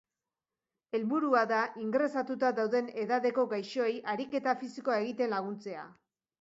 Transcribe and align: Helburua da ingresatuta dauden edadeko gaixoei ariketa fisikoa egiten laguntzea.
Helburua 0.99 1.43
da 1.51 1.59
ingresatuta 1.83 2.51
dauden 2.61 2.89
edadeko 3.03 3.47
gaixoei 3.55 3.95
ariketa 4.17 4.59
fisikoa 4.65 5.01
egiten 5.07 5.35
laguntzea. 5.39 5.89